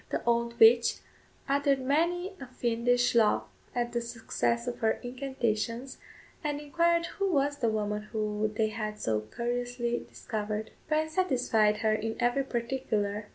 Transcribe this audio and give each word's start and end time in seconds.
The 0.09 0.23
old 0.25 0.59
witch 0.59 0.97
uttered 1.47 1.79
many 1.79 2.33
a 2.41 2.47
fiendish 2.47 3.13
laugh 3.13 3.43
at 3.75 3.91
the 3.91 4.01
success 4.01 4.65
of 4.65 4.79
her 4.79 4.93
incantations, 5.03 5.99
and 6.43 6.59
inquired 6.59 7.05
who 7.05 7.31
was 7.31 7.57
the 7.57 7.69
woman 7.69 8.09
whom 8.11 8.51
they 8.55 8.69
had 8.69 8.97
so 8.99 9.19
curiously 9.19 10.03
discovered. 10.09 10.71
Bryan 10.87 11.09
satisfied 11.09 11.77
her 11.85 11.93
in 11.93 12.15
every 12.19 12.45
particular. 12.45 13.27